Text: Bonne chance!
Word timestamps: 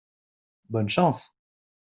Bonne 0.67 0.87
chance! 0.89 1.31